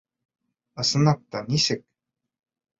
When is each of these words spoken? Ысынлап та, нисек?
Ысынлап 0.85 1.23
та, 1.37 1.45
нисек? 1.53 1.87